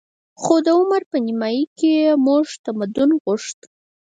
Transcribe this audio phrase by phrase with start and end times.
[0.41, 1.93] خو د عمر په نیمايي کې
[2.25, 3.59] موږ تمدن غوښت